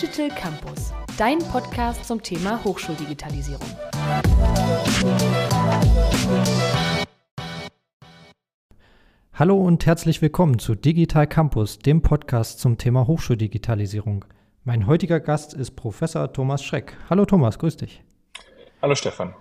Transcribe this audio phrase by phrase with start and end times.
[0.00, 3.68] Digital Campus, dein Podcast zum Thema Hochschuldigitalisierung.
[9.34, 14.24] Hallo und herzlich willkommen zu Digital Campus, dem Podcast zum Thema Hochschuldigitalisierung.
[14.64, 16.96] Mein heutiger Gast ist Professor Thomas Schreck.
[17.10, 18.02] Hallo Thomas, grüß dich.
[18.80, 19.34] Hallo Stefan.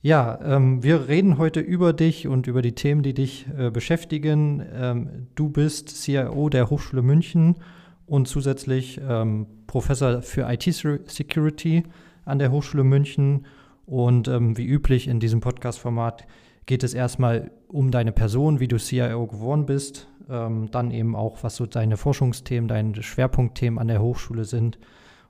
[0.00, 4.64] Ja, ähm, wir reden heute über dich und über die Themen, die dich äh, beschäftigen.
[4.72, 7.56] Ähm, du bist CIO der Hochschule München
[8.06, 11.82] und zusätzlich ähm, Professor für IT-Security
[12.24, 13.46] an der Hochschule München.
[13.84, 16.26] Und ähm, wie üblich in diesem Podcast-Format
[16.66, 21.42] geht es erstmal um deine Person, wie du CIO geworden bist, ähm, dann eben auch,
[21.42, 24.78] was so deine Forschungsthemen, deine Schwerpunktthemen an der Hochschule sind.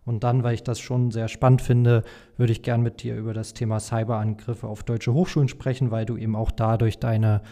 [0.05, 2.05] Und dann, weil ich das schon sehr spannend finde,
[2.37, 6.17] würde ich gern mit dir über das Thema Cyberangriffe auf deutsche Hochschulen sprechen, weil du
[6.17, 7.43] eben auch dadurch deine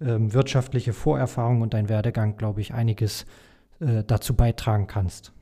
[0.00, 3.26] ähm, wirtschaftliche Vorerfahrung und dein Werdegang, glaube ich, einiges
[3.80, 5.32] äh, dazu beitragen kannst.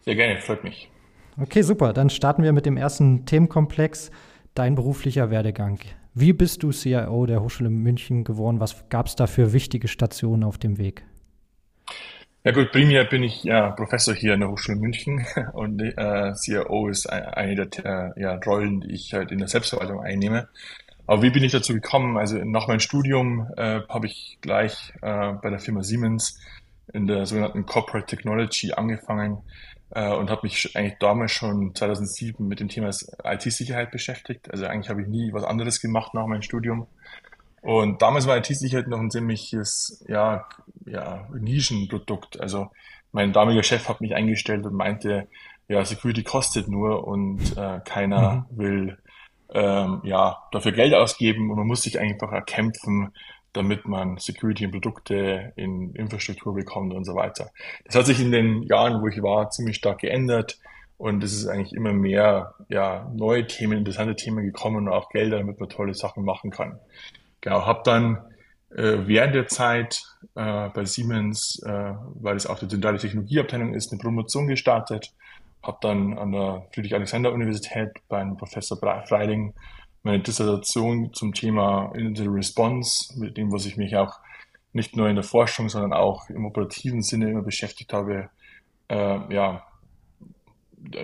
[0.00, 0.90] Sehr gerne, freut mich.
[1.40, 1.92] Okay, super.
[1.92, 4.10] Dann starten wir mit dem ersten Themenkomplex,
[4.54, 5.78] dein beruflicher Werdegang.
[6.14, 8.58] Wie bist du CIO der Hochschule München geworden?
[8.58, 11.04] Was gab es da für wichtige Stationen auf dem Weg?
[12.42, 16.88] Ja gut, primär bin ich ja Professor hier an der Hochschule München und äh, CIO
[16.88, 20.48] ist eine der ja, Rollen, die ich halt in der Selbstverwaltung einnehme.
[21.06, 22.16] Aber wie bin ich dazu gekommen?
[22.18, 26.40] Also nach meinem Studium äh, habe ich gleich äh, bei der Firma Siemens
[26.92, 29.38] in der sogenannten Corporate Technology angefangen
[29.90, 32.90] äh, und habe mich eigentlich damals schon 2007 mit dem Thema
[33.24, 34.50] IT-Sicherheit beschäftigt.
[34.50, 36.86] Also eigentlich habe ich nie was anderes gemacht nach meinem Studium.
[37.62, 40.46] Und damals war IT-Sicherheit noch ein ziemliches, ja,
[40.84, 42.40] ja, Nischenprodukt.
[42.40, 42.70] Also
[43.12, 45.28] mein damaliger Chef hat mich eingestellt und meinte,
[45.68, 48.58] ja, Security kostet nur und äh, keiner mhm.
[48.58, 48.98] will
[49.52, 53.12] ähm, ja, dafür Geld ausgeben und man muss sich einfach erkämpfen,
[53.52, 57.50] damit man Security in Produkte, in Infrastruktur bekommt und so weiter.
[57.84, 60.58] Das hat sich in den Jahren, wo ich war, ziemlich stark geändert
[60.98, 65.38] und es ist eigentlich immer mehr ja, neue Themen, interessante Themen gekommen und auch Gelder,
[65.38, 66.78] damit man tolle Sachen machen kann.
[67.40, 68.18] Genau, habe dann
[68.70, 70.02] äh, während der Zeit
[70.34, 75.12] äh, bei Siemens, äh, weil es auch die zentrale Technologieabteilung ist, eine Promotion gestartet,
[75.66, 79.54] habe dann an der Friedrich-Alexander-Universität beim Professor Freiling
[80.02, 84.14] meine Dissertation zum Thema Incident Response, mit dem, was ich mich auch
[84.72, 88.30] nicht nur in der Forschung, sondern auch im operativen Sinne immer beschäftigt habe,
[88.88, 89.66] äh, ja,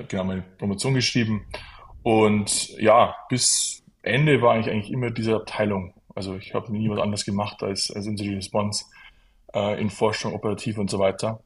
[0.09, 1.47] genau, meine Promotion geschrieben.
[2.05, 5.95] Und ja, bis Ende war ich eigentlich immer diese Abteilung.
[6.15, 8.85] Also ich habe nie was anderes gemacht als, als Incident Response
[9.55, 11.41] äh, in Forschung, operativ und so weiter.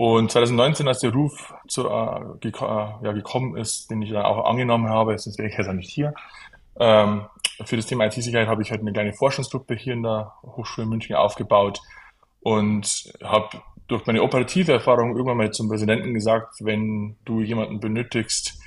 [0.00, 4.24] Und 2019, als der Ruf zu, äh, gek äh, ja, gekommen ist, den ich dann
[4.24, 6.14] auch angenommen habe, sonst wäre ich jetzt auch nicht hier,
[6.78, 7.26] ähm,
[7.66, 11.16] für das Thema IT-Sicherheit habe ich halt eine kleine Forschungsgruppe hier in der Hochschule München
[11.16, 11.82] aufgebaut
[12.40, 18.58] und habe durch meine operative Erfahrung irgendwann mal zum Präsidenten gesagt, wenn du jemanden benötigst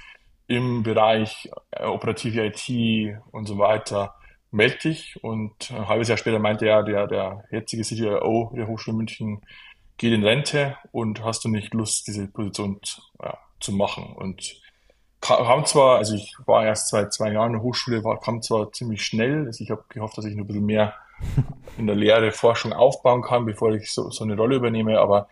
[0.45, 4.13] im Bereich äh, operative IT und so weiter,
[4.51, 5.17] melde dich.
[5.23, 9.41] Und ein halbes Jahr später meinte er, der, der jetzige CTO der Hochschule München
[9.97, 12.79] geht in Rente und hast du nicht Lust, diese Position
[13.21, 14.13] ja, zu machen?
[14.15, 14.61] Und
[15.21, 18.71] kam zwar, also ich war erst seit zwei Jahren in der Hochschule, war, kam zwar
[18.71, 20.93] ziemlich schnell, also ich habe gehofft, dass ich noch ein bisschen mehr
[21.77, 25.29] in der Lehre Forschung aufbauen kann, bevor ich so, so eine Rolle übernehme, aber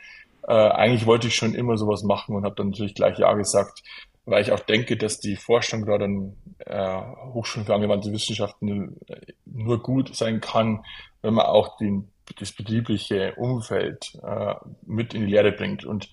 [0.47, 3.83] äh, eigentlich wollte ich schon immer sowas machen und habe dann natürlich gleich Ja gesagt,
[4.25, 7.01] weil ich auch denke, dass die Forschung gerade an äh,
[7.33, 8.97] Hochschulen für angewandte Wissenschaften
[9.45, 10.85] nur gut sein kann,
[11.21, 14.55] wenn man auch den, das betriebliche Umfeld äh,
[14.85, 15.85] mit in die Lehre bringt.
[15.85, 16.09] Und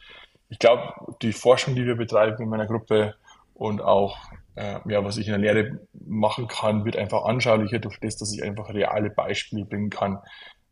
[0.49, 3.15] ich glaube, die Forschung, die wir betreiben in meiner Gruppe,
[3.59, 4.17] und auch,
[4.55, 8.33] äh, ja, was ich in der Lehre machen kann, wird einfach anschaulicher durch das, dass
[8.33, 10.21] ich einfach reale Beispiele bringen kann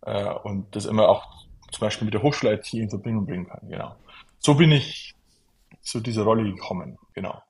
[0.02, 1.26] äh, und das immer auch
[1.72, 3.68] zum Beispiel mit der Hochschul-IT in Verbindung bringen kann.
[3.68, 3.96] Genau.
[4.38, 5.14] So bin ich
[5.82, 6.96] zu dieser Rolle gekommen.
[7.12, 7.42] Genau.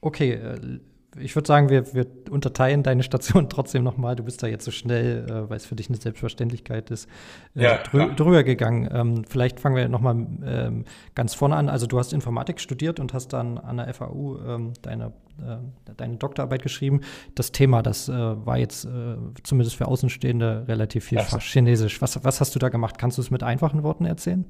[0.00, 0.80] Okay, äh,
[1.18, 4.16] ich würde sagen, wir, wir unterteilen deine Station trotzdem nochmal.
[4.16, 7.08] Du bist da jetzt so schnell, äh, weil es für dich eine Selbstverständlichkeit ist,
[7.54, 8.88] äh, ja, drü drüber gegangen.
[8.92, 10.84] Ähm, vielleicht fangen wir nochmal ähm,
[11.14, 11.68] ganz vorne an.
[11.68, 15.56] Also du hast Informatik studiert und hast dann an der FAU ähm, deine, äh,
[15.96, 17.00] deine Doktorarbeit geschrieben.
[17.34, 21.38] Das Thema, das äh, war jetzt äh, zumindest für Außenstehende relativ viel ja.
[21.38, 22.00] Chinesisch.
[22.00, 22.96] Was, was hast du da gemacht?
[22.98, 24.44] Kannst du es mit einfachen Worten erzählen?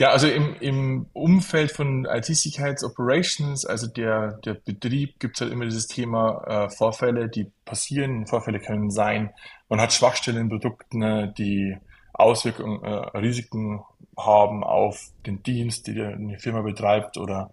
[0.00, 5.66] Ja, also im, im Umfeld von IT-Sicherheitsoperations, also der, der Betrieb, gibt es halt immer
[5.66, 8.26] dieses Thema äh, Vorfälle, die passieren.
[8.26, 9.28] Vorfälle können sein,
[9.68, 11.76] man hat Schwachstellen in Produkten, äh, die
[12.14, 13.82] Auswirkungen, äh, Risiken
[14.16, 17.50] haben auf den Dienst, die eine Firma betreibt oder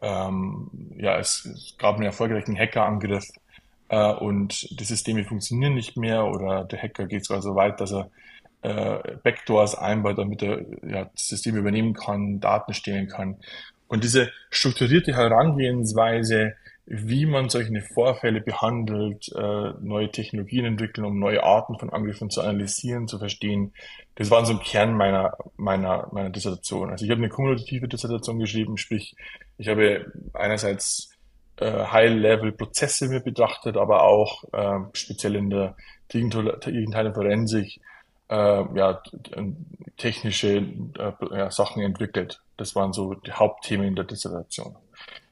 [0.00, 3.26] ähm, ja, es, es gab einen erfolgreichen Hackerangriff
[3.88, 7.92] äh, und die Systeme funktionieren nicht mehr oder der Hacker geht sogar so weit, dass
[7.92, 8.08] er
[8.62, 13.36] äh, Backdoors einbaut, damit er ja, das System übernehmen kann, Daten stehlen kann.
[13.86, 16.54] Und diese strukturierte Herangehensweise,
[16.86, 22.40] wie man solche Vorfälle behandelt, äh, neue Technologien entwickeln, um neue Arten von Angriffen zu
[22.40, 23.72] analysieren, zu verstehen,
[24.14, 26.90] das war so ein Kern meiner, meiner, meiner Dissertation.
[26.90, 29.14] Also ich habe eine kumulative Dissertation geschrieben, sprich,
[29.58, 31.10] ich habe einerseits
[31.56, 35.76] äh, High-Level-Prozesse mir betrachtet, aber auch äh, speziell in der
[36.12, 37.80] digitalen Forensik
[38.34, 39.02] ja,
[39.96, 40.58] technische
[40.98, 42.42] äh, ja, Sachen entwickelt.
[42.56, 44.76] Das waren so die Hauptthemen in der Dissertation.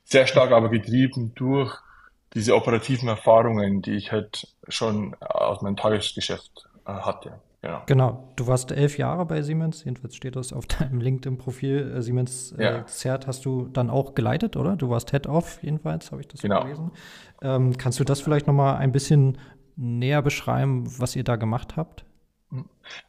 [0.04, 1.76] Sehr stark aber getrieben durch
[2.34, 7.40] diese operativen Erfahrungen, die ich halt schon aus meinem Tagesgeschäft äh, hatte.
[7.62, 7.82] Genau.
[7.86, 8.32] genau.
[8.36, 11.94] Du warst elf Jahre bei Siemens, jedenfalls steht das auf deinem LinkedIn-Profil.
[11.96, 12.86] Äh, Siemens äh, ja.
[12.86, 14.76] Zert hast du dann auch geleitet, oder?
[14.76, 16.62] Du warst Head-Off, jedenfalls, habe ich das genau.
[16.62, 16.92] gelesen.
[17.42, 19.38] Ähm, kannst du das vielleicht noch mal ein bisschen
[19.76, 22.05] näher beschreiben, was ihr da gemacht habt?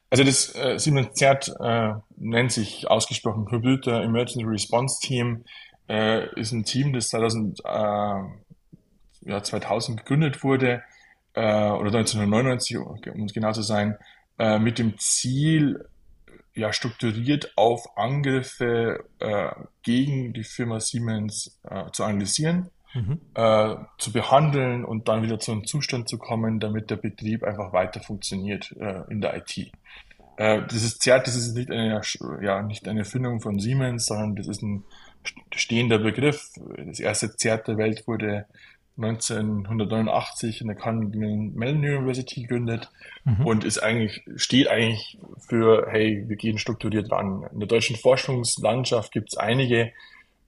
[0.10, 5.44] Also das äh, Siemens Zert äh, nennt sich ausgesprochen Computer Emergency Response Team,
[5.89, 10.84] äh, ist ein Team, das 2000, äh, ja, 2000 gegründet wurde,
[11.34, 13.98] äh, oder 1999, um es genau zu sein,
[14.39, 15.86] äh, mit dem Ziel,
[16.56, 19.51] ja, strukturiert auf Angriffe äh,
[19.84, 23.19] gegen die Firma Siemens äh, zu analysieren, mhm.
[23.34, 27.74] äh, zu behandeln und dann wieder zu einem Zustand zu kommen, damit der Betrieb einfach
[27.74, 29.72] weiter funktioniert äh, in der IT.
[30.38, 32.01] Äh, dieses ZERT, das ist nicht eine,
[32.42, 34.84] ja, nicht eine Erfindung von Siemens, sondern das ist ein
[35.54, 36.51] stehender Begriff.
[36.78, 38.45] Das erste ZERT der Welt wurde
[38.98, 42.89] 1989 in der Carnegie Mellon University gegründet
[43.25, 43.45] mhm.
[43.45, 47.45] und ist eigentlich, steht eigentlich für, hey, wir gehen strukturiert ran.
[47.51, 49.92] In der deutschen Forschungslandschaft gibt es einige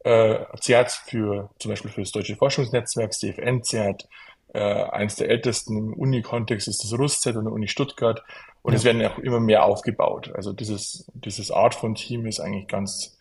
[0.04, 4.08] äh, CERTs für, zum Beispiel für das Deutsche Forschungsnetzwerk, CFN-CERT.
[4.52, 8.24] Äh, eins der ältesten im Uni-Kontext ist das RUSZ an der Uni Stuttgart
[8.64, 8.78] und ja.
[8.78, 10.32] es werden auch immer mehr aufgebaut.
[10.34, 13.20] Also dieses, dieses Art von Team ist eigentlich ganz,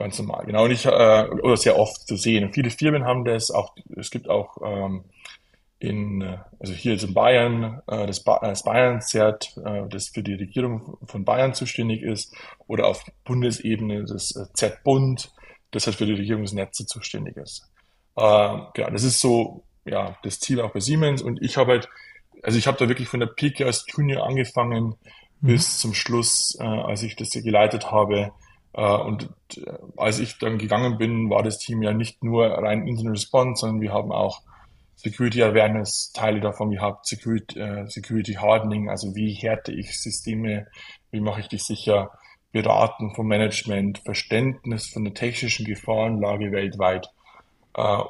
[0.00, 0.64] Ganz normal, genau.
[0.64, 0.88] Und ich, äh,
[1.42, 2.54] oder sehr oft zu sehen.
[2.54, 5.04] Viele Firmen haben das, auch, es gibt auch ähm,
[5.78, 10.32] in, also hier ist in Bayern, äh, das, ba das Bayern-Zert, äh, das für die
[10.32, 12.34] Regierung von Bayern zuständig ist,
[12.66, 15.32] oder auf Bundesebene das äh, Z-Bund,
[15.70, 17.68] das halt für die Regierungsnetze zuständig ist.
[18.16, 21.22] Äh, genau, das ist so, ja, das Ziel auch bei Siemens.
[21.22, 21.88] Und ich habe halt,
[22.42, 24.94] also ich habe da wirklich von der Pike als Junior angefangen
[25.40, 25.46] mhm.
[25.46, 28.32] bis zum Schluss, äh, als ich das geleitet habe,
[28.72, 32.86] äh, und äh, als ich dann gegangen bin, war das Team ja nicht nur rein
[32.86, 34.42] Incident Response, sondern wir haben auch
[34.96, 40.66] Security Awareness Teile davon gehabt, Security, äh, Security Hardening, also wie härte ich Systeme,
[41.10, 42.10] wie mache ich die sicher,
[42.52, 47.08] Beraten vom Management, Verständnis von der technischen Gefahrenlage weltweit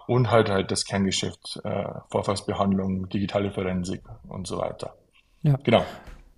[0.07, 1.61] und halt halt das Kerngeschäft,
[2.09, 4.95] Vorfallsbehandlung, digitale Forensik und so weiter.
[5.43, 5.59] Ja.
[5.63, 5.85] Genau.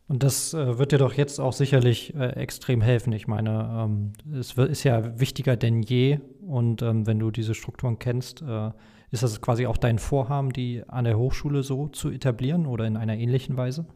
[0.08, 3.14] Und das äh, wird dir doch jetzt auch sicherlich äh, extrem helfen.
[3.14, 6.18] Ich meine, ähm, es ist ja wichtiger denn je.
[6.46, 8.72] Und ähm, wenn du diese Strukturen kennst, äh,
[9.10, 12.98] ist das quasi auch dein Vorhaben, die an der Hochschule so zu etablieren oder in
[12.98, 13.86] einer ähnlichen Weise?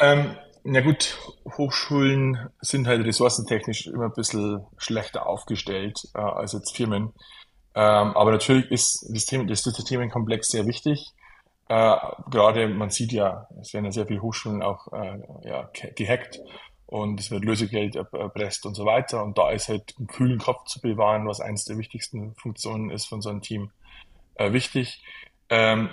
[0.00, 0.30] Ähm,
[0.70, 1.18] na gut,
[1.56, 7.14] Hochschulen sind halt ressourcentechnisch immer ein bisschen schlechter aufgestellt äh, als jetzt Firmen.
[7.74, 11.06] Ähm, aber natürlich ist das, Thema, das, das Themenkomplex sehr wichtig.
[11.68, 11.96] Äh,
[12.30, 16.38] gerade, man sieht ja, es werden ja sehr viele Hochschulen auch äh, ja, gehackt
[16.86, 19.24] und es wird Lösegeld erpresst und so weiter.
[19.24, 23.06] Und da ist halt einen kühlen Kopf zu bewahren, was eines der wichtigsten Funktionen ist
[23.06, 23.70] von so einem Team,
[24.34, 25.02] äh, wichtig.
[25.48, 25.88] Ähm,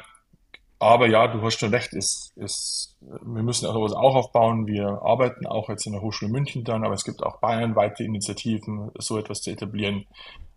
[0.79, 4.67] aber ja, du hast schon recht, ist, ist, wir müssen sowas auch aufbauen.
[4.67, 8.91] Wir arbeiten auch jetzt in der Hochschule München dann, aber es gibt auch bayernweite Initiativen,
[8.97, 10.05] so etwas zu etablieren.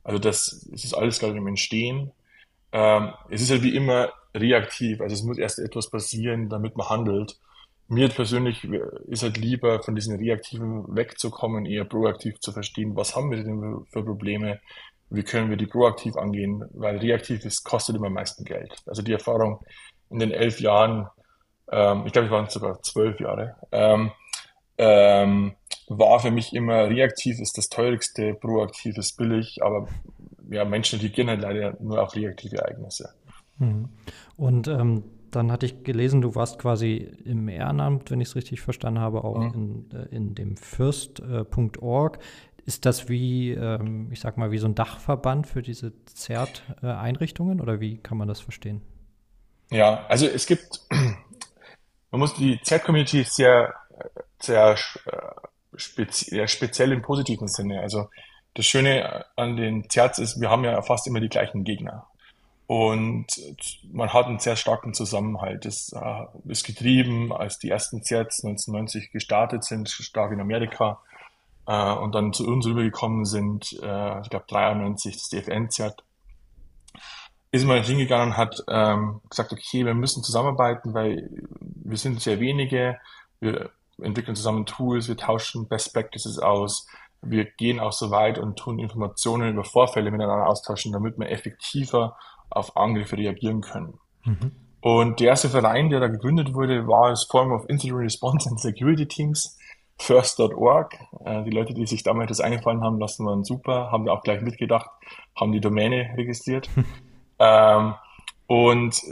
[0.03, 2.13] Also das, das ist alles gerade im Entstehen.
[2.73, 6.89] Ähm, es ist halt wie immer reaktiv, also es muss erst etwas passieren, damit man
[6.89, 7.39] handelt.
[7.87, 13.31] Mir persönlich ist halt lieber, von diesen Reaktiven wegzukommen, eher proaktiv zu verstehen, was haben
[13.31, 14.61] wir denn für Probleme,
[15.09, 18.75] wie können wir die proaktiv angehen, weil reaktiv ist, kostet immer am meisten Geld.
[18.87, 19.61] Also die Erfahrung
[20.11, 21.09] in den elf Jahren,
[21.71, 24.11] ähm, ich glaube, es waren sogar zwölf Jahre, ähm,
[24.79, 25.55] ähm,
[25.89, 29.89] war für mich immer reaktiv ist das teuerste, proaktiv ist billig, aber
[30.51, 33.15] ja, Menschen reagieren halt leider nur auf reaktive Ereignisse.
[33.59, 33.89] Mhm.
[34.37, 38.61] Und ähm, dann hatte ich gelesen, du warst quasi im Ehrenamt, wenn ich es richtig
[38.61, 39.87] verstanden habe, auch mhm.
[39.91, 42.17] in, äh, in dem Fürst.org.
[42.17, 42.21] Äh,
[42.65, 47.81] ist das wie, ähm, ich sag mal, wie so ein Dachverband für diese ZERT-Einrichtungen oder
[47.81, 48.83] wie kann man das verstehen?
[49.71, 50.81] Ja, also es gibt,
[52.11, 53.75] man muss die ZERT-Community sehr,
[54.41, 57.81] sehr äh, spezi speziell im positiven Sinne.
[57.81, 58.09] Also
[58.55, 62.07] das Schöne an den ZERTs ist, wir haben ja fast immer die gleichen Gegner.
[62.67, 63.27] Und
[63.91, 65.65] man hat einen sehr starken Zusammenhalt.
[65.65, 71.01] Das äh, ist getrieben, als die ersten Zerts 1990 gestartet sind, stark in Amerika,
[71.67, 73.79] äh, und dann zu uns rübergekommen sind, ich
[74.31, 76.05] glaube 93, das DFN-Zert,
[77.51, 82.41] ist man hingegangen und hat ähm, gesagt, okay, wir müssen zusammenarbeiten, weil wir sind sehr
[82.41, 82.99] wenige,
[83.41, 86.87] wir entwickeln zusammen Tools, wir tauschen Best Practices aus,
[87.23, 92.17] wir gehen auch so weit und tun Informationen über Vorfälle miteinander austauschen, damit wir effektiver
[92.51, 93.99] auf Angriffe reagieren können.
[94.25, 94.53] Mhm.
[94.81, 98.61] Und der erste Verein, der da gegründet wurde, war das Forum of Incident Response and
[98.61, 99.59] Security Teams,
[99.99, 100.95] first.org.
[101.25, 104.23] Äh, die Leute, die sich damals das eingefallen haben lassen, waren super, haben da auch
[104.23, 104.89] gleich mitgedacht,
[105.35, 106.69] haben die Domäne registriert.
[107.39, 107.95] ähm,
[108.47, 109.03] und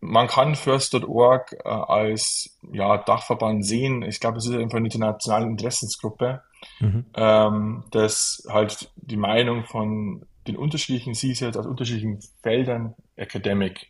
[0.00, 4.02] man kann First.org äh, als ja, Dachverband sehen.
[4.02, 6.42] Ich glaube, es ist einfach eine internationale Interessensgruppe,
[6.80, 7.06] mhm.
[7.14, 13.88] ähm, das halt die Meinung von den unterschiedlichen CSATs aus unterschiedlichen Feldern, Academic,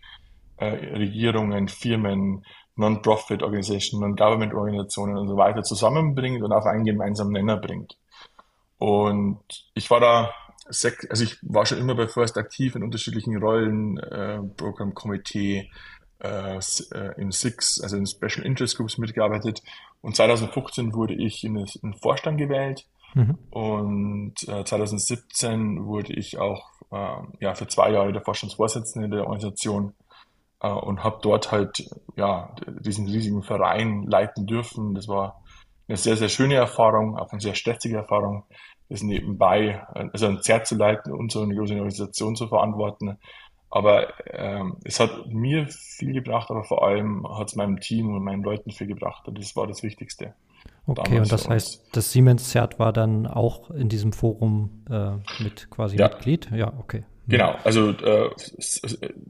[0.56, 2.44] äh, Regierungen, Firmen,
[2.76, 7.96] Non-Profit-Organisationen, Non-Government-Organisationen und so weiter zusammenbringt und auf einen gemeinsamen Nenner bringt.
[8.78, 9.40] Und
[9.75, 10.35] ich war da,
[10.66, 15.70] also ich war schon immer bei First aktiv in unterschiedlichen Rollen, äh, Programmkomitee,
[16.18, 19.62] äh, äh, in Six, also in Special Interest Groups mitgearbeitet.
[20.00, 22.87] Und 2015 wurde ich in den Vorstand gewählt.
[23.14, 23.38] Mhm.
[23.50, 29.94] Und äh, 2017 wurde ich auch äh, ja, für zwei Jahre der Vorstandsvorsitzende der Organisation
[30.61, 34.94] äh, und habe dort halt ja diesen riesigen Verein leiten dürfen.
[34.94, 35.42] Das war
[35.88, 38.44] eine sehr, sehr schöne Erfahrung, auch eine sehr stressige Erfahrung,
[38.88, 43.19] das nebenbei, also ein Zert zu leiten und so eine große Organisation zu verantworten.
[43.69, 48.23] Aber ähm, es hat mir viel gebracht, aber vor allem hat es meinem Team und
[48.23, 49.26] meinen Leuten viel gebracht.
[49.26, 50.35] Und das war das Wichtigste.
[50.87, 55.97] Okay, und das heißt, das Siemens-Zert war dann auch in diesem Forum äh, mit quasi
[55.97, 56.09] ja.
[56.09, 56.49] Mitglied?
[56.52, 57.05] Ja, okay.
[57.28, 58.31] Genau, also äh,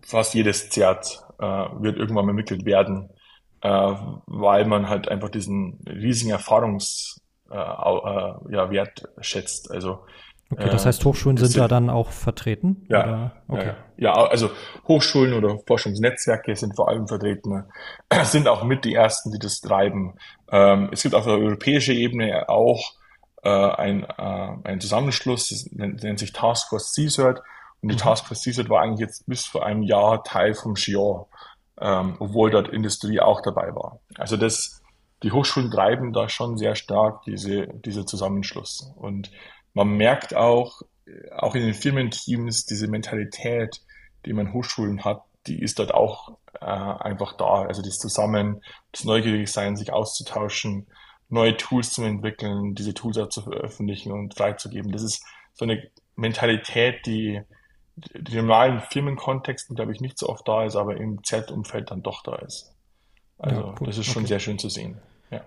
[0.03, 3.09] fast jedes Zert äh, wird irgendwann mal Mitglied werden,
[3.63, 3.69] äh,
[4.27, 8.85] weil man halt einfach diesen riesigen Erfahrungswert äh, äh, ja,
[9.21, 9.71] schätzt.
[9.71, 10.01] Also
[10.49, 12.87] Okay, das heißt, Hochschulen sind da dann auch vertreten?
[12.89, 13.33] Ja, oder?
[13.49, 13.73] Okay.
[13.97, 14.51] ja, also
[14.87, 17.65] Hochschulen oder Forschungsnetzwerke sind vor allem vertreten,
[18.23, 20.15] sind auch mit die ersten, die das treiben.
[20.53, 22.93] Ähm, es gibt auf der europäischen Ebene auch
[23.43, 27.43] äh, ein, äh, ein Zusammenschluss, das nennt, nennt sich Taskforce CSERT
[27.83, 28.01] und die mhm.
[28.01, 31.27] Taskforce CSERT war eigentlich jetzt bis vor einem Jahr Teil vom GIOR,
[31.81, 33.99] ähm, obwohl dort Industrie auch dabei war.
[34.17, 34.81] Also das,
[35.23, 38.93] die Hochschulen treiben da schon sehr stark diese, diese Zusammenschluss.
[38.97, 39.31] Und
[39.73, 40.83] man merkt auch,
[41.37, 43.81] auch in den Firmenteams, diese Mentalität,
[44.25, 47.63] die man Hochschulen hat, die ist dort auch äh, einfach da.
[47.63, 50.87] Also das Zusammen, das neugierig sein, sich auszutauschen,
[51.29, 54.93] neue Tools zu entwickeln, diese Tools auch zu veröffentlichen und freizugeben.
[54.93, 55.83] Das ist so eine
[56.17, 57.41] Mentalität, die
[57.97, 62.23] die normalen Firmenkontexten, glaube ich, nicht so oft da ist, aber im Z-Umfeld dann doch
[62.23, 62.76] da ist.
[63.39, 63.87] Also ja, cool.
[63.87, 64.29] das ist schon okay.
[64.29, 64.99] sehr schön zu sehen.
[65.31, 65.43] Ja.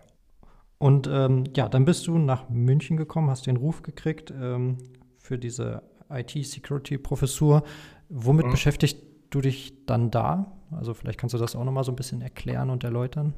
[0.78, 4.78] Und ähm, ja, dann bist du nach München gekommen, hast den Ruf gekriegt ähm,
[5.18, 7.64] für diese IT-Security-Professur.
[8.10, 8.52] Womit mhm.
[8.52, 8.98] beschäftigst
[9.30, 10.58] du dich dann da?
[10.72, 13.34] Also vielleicht kannst du das auch nochmal so ein bisschen erklären und erläutern.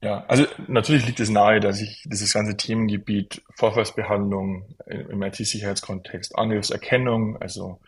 [0.00, 7.36] Ja, also natürlich liegt es nahe, dass ich dieses ganze Themengebiet Vorfallsbehandlung im IT-Sicherheitskontext, Angriffserkennung,
[7.38, 7.80] also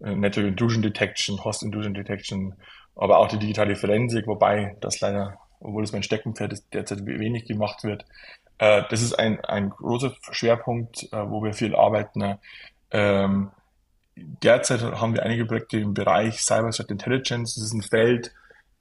[0.00, 2.54] äh, Network Intrusion Detection, Host Intrusion Detection,
[2.96, 7.46] aber auch die digitale Forensik, wobei das leider, obwohl es mein Steckenpferd ist, derzeit wenig
[7.46, 8.04] gemacht wird.
[8.58, 12.38] Äh, das ist ein, ein großer Schwerpunkt, äh, wo wir viel arbeiten.
[12.90, 13.50] Ähm,
[14.16, 17.54] derzeit haben wir einige Projekte im Bereich Cyber Threat Intelligence.
[17.54, 18.32] Das ist ein Feld,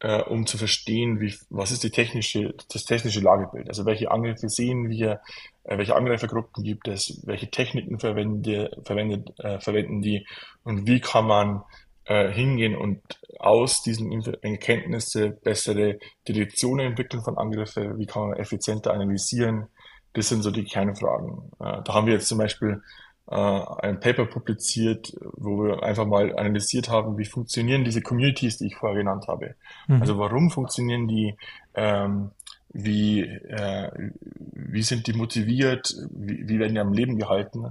[0.01, 3.69] äh, um zu verstehen, wie, was ist die technische, das technische Lagebild.
[3.69, 5.21] Also welche Angriffe sehen wir,
[5.63, 10.25] äh, welche Angreifergruppen gibt es, welche Techniken verwende, verwendet, äh, verwenden die
[10.63, 11.63] und wie kann man
[12.05, 13.01] äh, hingehen und
[13.41, 19.67] aus diesen Erkenntnissen bessere Detektionen entwickeln von Angriffen, wie kann man effizienter analysieren.
[20.13, 21.51] Das sind so die Kernfragen.
[21.59, 22.83] Äh, da haben wir jetzt zum Beispiel
[23.29, 28.67] äh, ein Paper publiziert, wo wir einfach mal analysiert haben, wie funktionieren diese Communities, die
[28.67, 29.55] ich vorher genannt habe.
[29.87, 30.01] Mhm.
[30.01, 31.35] Also warum funktionieren die,
[31.73, 32.31] ähm,
[32.69, 37.65] wie, äh, wie sind die motiviert, wie, wie werden die am Leben gehalten.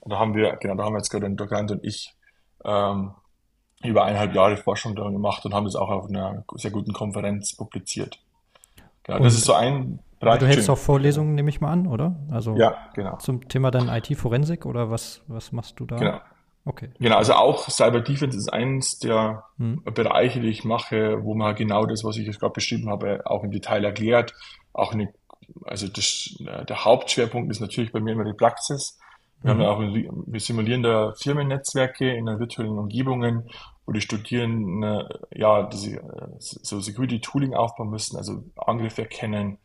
[0.00, 2.12] Und da haben wir, genau, da haben wir jetzt gerade ein Doktorand und ich
[2.64, 3.12] ähm,
[3.84, 7.56] über eineinhalb Jahre Forschung daran gemacht und haben das auch auf einer sehr guten Konferenz
[7.56, 8.18] publiziert.
[9.04, 10.38] Genau, das ist so ein Bereich.
[10.38, 12.14] Du hältst auch Vorlesungen, nehme ich mal an, oder?
[12.30, 13.16] Also ja, genau.
[13.16, 15.96] Zum Thema dann IT-Forensik oder was, was machst du da?
[15.96, 16.20] Genau.
[16.64, 16.90] Okay.
[17.00, 19.82] Genau, also auch Cyber Defense ist eins der hm.
[19.84, 23.42] Bereiche, die ich mache, wo man genau das, was ich jetzt gerade beschrieben habe, auch
[23.42, 24.32] im Detail erklärt.
[24.72, 25.12] Auch eine,
[25.64, 29.00] also das, der Hauptschwerpunkt ist natürlich bei mir immer die Praxis.
[29.42, 29.58] Wir mhm.
[29.58, 33.50] haben ja auch, wir simulieren da Firmennetzwerke in virtuellen Umgebungen
[33.86, 36.02] wo die Studierenden äh, ja diese,
[36.38, 39.58] so Security Tooling aufbauen müssen, also Angriffe erkennen,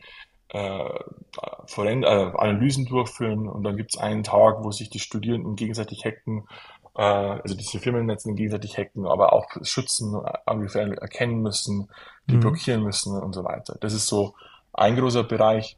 [0.50, 6.06] äh, äh, Analysen durchführen und dann gibt es einen Tag, wo sich die Studierenden gegenseitig
[6.06, 6.48] hacken,
[6.96, 11.90] äh, also diese Firmennetzen gegenseitig hacken, aber auch schützen, Angriffe erkennen müssen,
[12.30, 12.40] die mhm.
[12.40, 13.78] blockieren müssen und so weiter.
[13.82, 14.36] Das ist so
[14.74, 15.78] ein großer Bereich.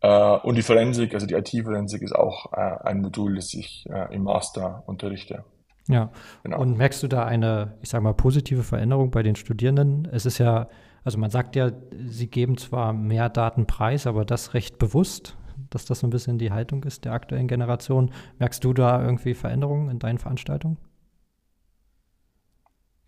[0.00, 4.12] Äh, und die Forensik, also die IT-Forensik ist auch äh, ein Modul, das ich äh,
[4.14, 5.44] im Master unterrichte.
[5.88, 6.12] Ja,
[6.42, 6.60] genau.
[6.60, 10.06] und merkst du da eine, ich sage mal, positive Veränderung bei den Studierenden?
[10.10, 10.68] Es ist ja,
[11.04, 11.72] also man sagt ja,
[12.06, 15.36] sie geben zwar mehr Daten preis, aber das recht bewusst,
[15.70, 18.12] dass das so ein bisschen die Haltung ist der aktuellen Generation.
[18.38, 20.78] Merkst du da irgendwie Veränderungen in deinen Veranstaltungen?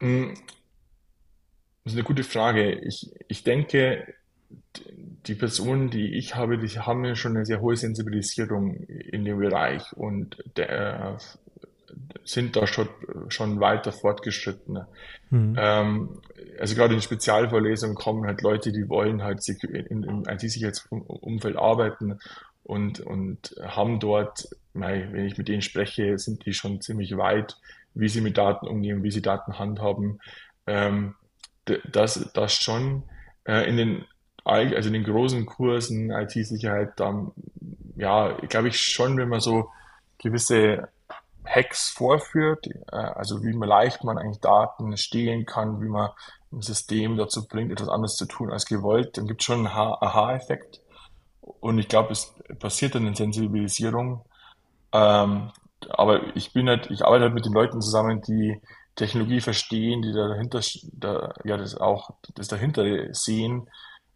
[0.01, 0.35] Mm,
[1.85, 2.73] das ist eine gute Frage.
[2.73, 4.15] Ich, ich denke,
[5.27, 9.39] die Personen, die ich habe, die haben ja schon eine sehr hohe Sensibilisierung in dem
[9.39, 11.19] Bereich und der,
[12.25, 12.89] sind da schon,
[13.29, 14.81] schon weiter fortgeschritten.
[15.31, 15.57] Mhm.
[15.59, 16.09] Ähm,
[16.59, 22.19] also gerade in Spezialvorlesungen kommen halt Leute, die wollen halt in, im IT-Sicherheitsumfeld arbeiten
[22.63, 27.57] und, und haben dort, wenn ich mit denen spreche, sind die schon ziemlich weit,
[27.95, 30.21] wie sie mit Daten umgehen, wie sie Daten handhaben.
[30.67, 31.15] Ähm,
[31.91, 33.05] das, das schon
[33.45, 34.05] äh, in den
[34.45, 37.33] also in den großen Kursen IT-Sicherheit, dann,
[37.97, 39.71] ja, glaube ich schon, wenn man so
[40.19, 40.89] gewisse
[41.45, 46.11] Hacks vorführt, äh, also wie man leicht man eigentlich Daten stehlen kann, wie man
[46.53, 49.67] ein System dazu bringt, etwas anderes zu tun als gewollt, dann gibt es schon einen
[49.67, 50.81] Aha-Effekt.
[51.41, 54.25] Und ich glaube, es passiert dann eine Sensibilisierung.
[54.93, 55.51] Ähm,
[55.91, 58.61] aber ich bin halt, ich arbeite halt mit den Leuten zusammen, die
[58.97, 60.61] Technologie verstehen, die dahinter,
[60.93, 63.69] da, ja, das auch, das dahinter sehen,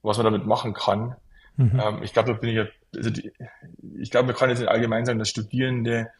[0.02, 1.16] was man damit machen kann.
[1.56, 1.80] Mhm.
[1.84, 3.32] Ähm, ich glaube, da bin ich also die,
[3.98, 6.10] ich glaube, man kann jetzt allgemein sagen, dass Studierende,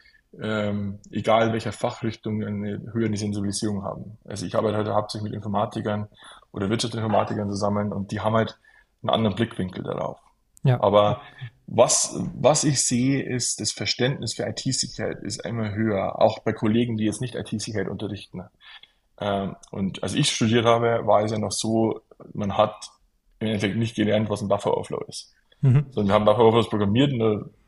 [0.41, 4.17] ähm, egal welcher Fachrichtung, eine höhere Sensibilisierung haben.
[4.25, 6.07] Also ich arbeite heute hauptsächlich mit Informatikern
[6.51, 8.59] oder Wirtschaftsinformatikern zusammen und die haben halt
[9.01, 10.19] einen anderen Blickwinkel darauf.
[10.63, 10.81] Ja.
[10.81, 11.21] Aber
[11.67, 16.97] was, was ich sehe, ist, das Verständnis für IT-Sicherheit ist immer höher, auch bei Kollegen,
[16.97, 18.43] die jetzt nicht IT-Sicherheit unterrichten.
[19.19, 22.01] Ähm, und als ich studiert habe, war es ja noch so,
[22.33, 22.75] man hat
[23.39, 25.33] im Endeffekt nicht gelernt, was ein Buffer Overflow ist.
[25.61, 25.87] Mhm.
[25.89, 27.19] Sondern wir haben Buffer Overflows programmiert und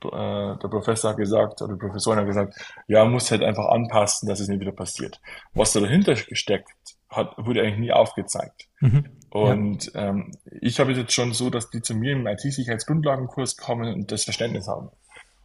[0.04, 2.56] der, äh, der Professor hat gesagt, oder die Professorin hat gesagt,
[2.88, 5.20] ja, muss halt einfach anpassen, dass es nicht wieder passiert.
[5.54, 6.72] Was da dahinter gesteckt
[7.10, 8.68] hat, wurde eigentlich nie aufgezeigt.
[8.80, 9.06] Mhm.
[9.30, 10.10] Und ja.
[10.10, 14.24] ähm, ich habe jetzt schon so, dass die zu mir im IT-Sicherheitsgrundlagenkurs kommen und das
[14.24, 14.90] Verständnis haben.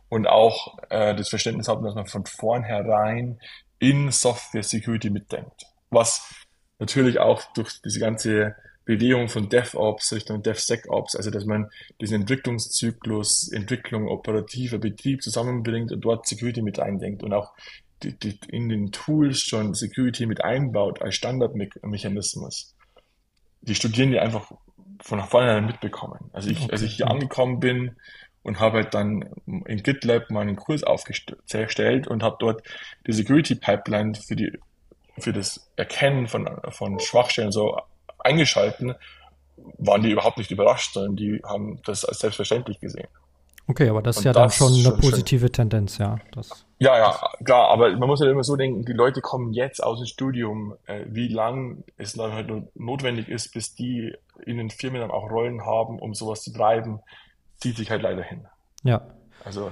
[0.09, 3.41] Und auch äh, das Verständnis haben, dass man von vornherein
[3.81, 5.67] in Software Security mitdenkt.
[5.91, 6.33] Was
[6.79, 8.55] natürlich auch durch diese ganze
[8.87, 11.69] Bewegung von DevOps Richtung DevSecOps, also dass man
[12.01, 17.53] diesen Entwicklungszyklus, Entwicklung, operativer Betrieb zusammenbringt und dort Security mit eindenkt und auch
[18.03, 22.75] die, die in den Tools schon Security mit einbaut als Standardmechanismus.
[23.61, 24.53] Die Studierenden einfach
[25.03, 26.31] von vornherein mitbekommen.
[26.33, 26.73] Also ich, okay.
[26.73, 27.97] als ich hier angekommen bin
[28.43, 32.63] und habe halt dann in GitLab meinen Kurs aufgestellt und habe dort
[33.09, 34.53] die Security Pipeline für die
[35.19, 37.81] für das Erkennen von, von Schwachstellen so
[38.27, 38.95] eingeschalten,
[39.79, 43.09] waren die überhaupt nicht überrascht, sondern die haben das als selbstverständlich gesehen.
[43.69, 45.53] Okay, aber das ist ja das dann schon eine schon positive schön.
[45.53, 46.19] Tendenz, ja.
[46.33, 49.83] Das ja, ja, klar, aber man muss ja immer so denken, die Leute kommen jetzt
[49.83, 54.71] aus dem Studium, äh, wie lang es dann halt notwendig ist, bis die in den
[54.71, 57.01] Firmen dann auch Rollen haben, um sowas zu treiben,
[57.57, 58.47] zieht sich halt leider hin.
[58.85, 59.03] Ja.
[59.45, 59.71] Also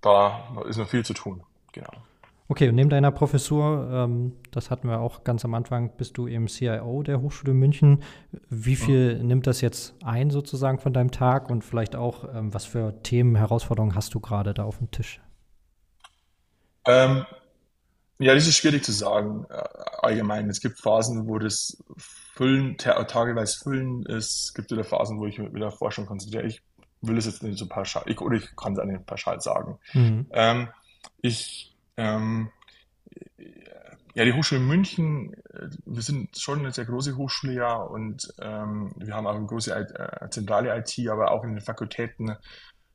[0.00, 1.42] da ist noch viel zu tun,
[1.72, 1.92] genau.
[2.48, 6.26] Okay, und neben deiner Professur, ähm, das hatten wir auch ganz am Anfang, bist du
[6.26, 8.02] eben CIO der Hochschule München.
[8.50, 9.22] Wie viel ja.
[9.22, 13.36] nimmt das jetzt ein sozusagen von deinem Tag und vielleicht auch, ähm, was für Themen,
[13.36, 15.20] Herausforderungen hast du gerade da auf dem Tisch?
[16.84, 17.24] Ähm,
[18.18, 19.62] ja, das ist schwierig zu sagen äh,
[20.02, 20.50] allgemein.
[20.50, 24.44] Es gibt Phasen, wo das Füllen, tageweise Füllen ist.
[24.44, 26.46] Es gibt wieder Phasen, wo ich mich mit der Forschung konzentriere.
[26.46, 26.62] Ich
[27.00, 29.78] will es jetzt nicht so pauschal, ich, oder ich kann es nicht pauschal sagen.
[29.92, 30.26] Mhm.
[30.32, 30.68] Ähm,
[31.20, 31.71] ich
[32.02, 32.50] ähm,
[34.14, 38.92] ja, die Hochschule München, äh, wir sind schon eine sehr große Hochschule, ja, und ähm,
[38.96, 42.36] wir haben auch eine große äh, zentrale IT, aber auch in den Fakultäten,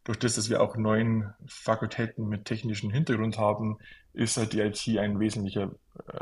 [0.03, 3.77] durch das, dass wir auch neun Fakultäten mit technischem Hintergrund haben,
[4.13, 5.71] ist halt die IT ein wesentlicher,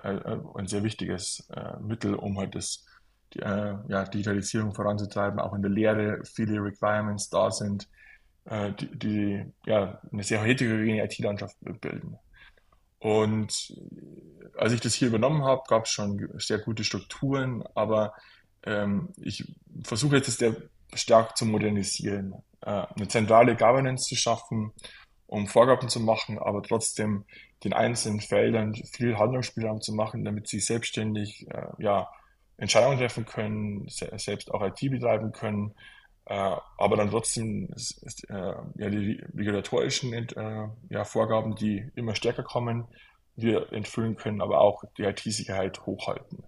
[0.04, 2.86] äh, äh, ein sehr wichtiges äh, Mittel, um halt das,
[3.34, 7.88] die äh, ja, Digitalisierung voranzutreiben, auch in der Lehre viele Requirements da sind,
[8.48, 12.20] die, die ja eine sehr heterogene IT-Landschaft bilden.
[13.06, 13.72] Und
[14.58, 18.14] als ich das hier übernommen habe, gab es schon sehr gute Strukturen, aber
[18.64, 20.56] ähm, ich versuche jetzt das sehr
[20.96, 24.72] stark zu modernisieren, äh, eine zentrale Governance zu schaffen
[25.28, 27.26] um Vorgaben zu machen, aber trotzdem
[27.64, 32.10] den einzelnen Feldern viel Handlungsspielraum zu machen, damit sie selbstständig äh, ja,
[32.58, 35.95] Entscheidungen treffen können, se selbst auch IT betreiben können, äh,
[36.26, 37.70] aber dann trotzdem
[38.30, 42.86] äh, ja, die regulatorischen äh, ja, Vorgaben, die immer stärker kommen,
[43.36, 46.44] wir entfüllen können, aber auch die IT-Sicherheit hochhalten.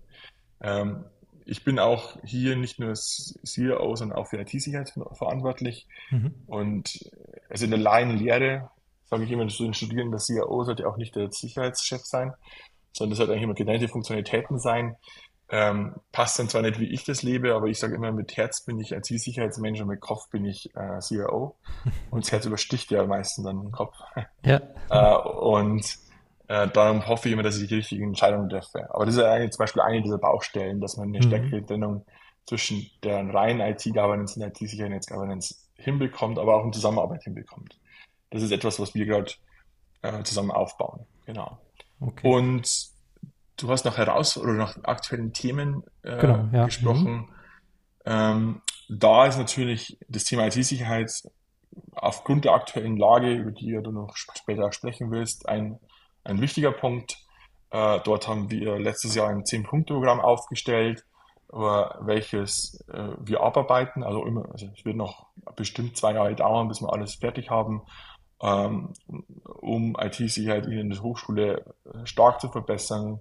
[0.62, 1.06] Ähm,
[1.46, 5.88] ich bin auch hier nicht nur CEO, sondern auch für IT-Sicherheit verantwortlich.
[6.10, 6.34] Mhm.
[6.48, 7.10] Und
[7.50, 8.70] also in der Laienlehre
[9.06, 12.34] sage ich immer zu den Studierenden, der CIO sollte auch nicht der Sicherheitschef sein,
[12.92, 14.98] sondern das sollte eigentlich immer gelernte Funktionalitäten sein.
[15.50, 18.66] Ähm, passt dann zwar nicht, wie ich das lebe, aber ich sage immer, mit Herz
[18.66, 21.56] bin ich IT-Sicherheitsmensch und mit Kopf bin ich äh, CIO.
[22.12, 23.96] Und das Herz übersticht ja meistens dann den Kopf.
[24.44, 24.62] Ja.
[24.90, 25.86] äh, und
[26.48, 28.94] äh, darum hoffe ich immer, dass ich die richtigen Entscheidungen treffe.
[28.94, 31.24] Aber das ist eigentlich zum Beispiel eine dieser Baustellen, dass man eine mhm.
[31.24, 32.06] stärkere Trennung
[32.46, 37.78] zwischen der reinen IT-Governance und IT-Sicherheitsgovernance hinbekommt, aber auch in Zusammenarbeit hinbekommt.
[38.30, 39.32] Das ist etwas, was wir gerade
[40.02, 41.06] äh, zusammen aufbauen.
[41.26, 41.58] Genau.
[42.00, 42.28] Okay.
[42.28, 42.90] Und
[43.58, 46.66] du hast nach heraus oder nach aktuellen Themen äh, genau, ja.
[46.66, 47.14] gesprochen.
[47.14, 47.30] Mhm.
[48.06, 51.12] Ähm, da ist natürlich das Thema IT-Sicherheit
[51.92, 55.80] aufgrund der aktuellen Lage, über die du noch später sprechen willst, ein
[56.28, 57.18] ein wichtiger Punkt.
[57.70, 61.06] Äh, dort haben wir letztes Jahr ein 10-Punkte-Programm aufgestellt,
[61.50, 64.04] welches äh, wir abarbeiten.
[64.04, 67.84] Also, immer, also es wird noch bestimmt zwei Jahre dauern, bis wir alles fertig haben,
[68.42, 68.94] ähm,
[69.44, 73.20] um IT-Sicherheit in der Hochschule äh, stark zu verbessern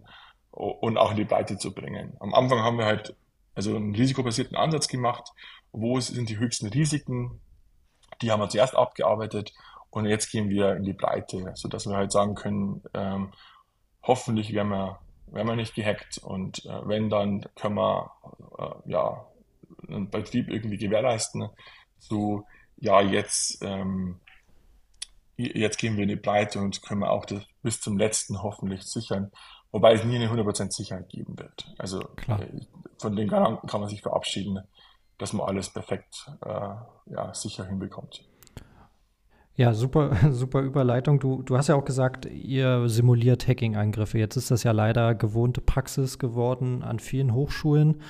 [0.56, 2.16] und auch in die Breite zu bringen.
[2.20, 3.14] Am Anfang haben wir halt
[3.54, 5.32] also einen risikobasierten Ansatz gemacht.
[5.72, 7.40] Wo sind die höchsten Risiken?
[8.22, 9.52] Die haben wir zuerst abgearbeitet
[9.90, 13.32] und jetzt gehen wir in die Breite, sodass wir halt sagen können, ähm,
[14.02, 18.10] hoffentlich werden wir, werden wir nicht gehackt und äh, wenn, dann können wir
[18.58, 19.26] äh, ja,
[19.88, 21.48] einen Betrieb irgendwie gewährleisten.
[21.98, 22.44] So,
[22.76, 24.20] ja, jetzt, ähm,
[25.36, 28.82] jetzt gehen wir in die Breite und können wir auch das bis zum letzten hoffentlich
[28.82, 29.32] sichern.
[29.72, 31.74] Wobei es nie eine 100% Sicherheit geben wird.
[31.78, 32.42] Also Klar.
[32.42, 32.60] Äh,
[32.98, 34.60] von den Gedanken kann man sich verabschieden,
[35.18, 36.50] dass man alles perfekt äh,
[37.06, 38.24] ja, sicher hinbekommt.
[39.54, 41.18] Ja, super, super Überleitung.
[41.18, 44.18] Du, du hast ja auch gesagt, ihr simuliert Hacking-Angriffe.
[44.18, 48.02] Jetzt ist das ja leider gewohnte Praxis geworden an vielen Hochschulen.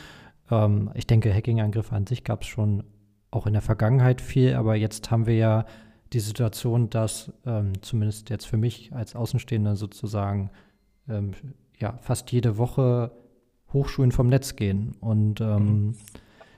[0.51, 2.85] Ähm, ich denke, Hacking-Angriffe an sich gab es schon
[3.31, 5.66] auch in der Vergangenheit viel, aber jetzt haben wir ja
[6.12, 10.51] die Situation, dass ähm, zumindest jetzt für mich als Außenstehender sozusagen
[11.09, 11.33] ähm,
[11.79, 13.12] ja, fast jede Woche
[13.73, 14.95] Hochschulen vom Netz gehen.
[15.01, 15.95] Und ähm, mhm.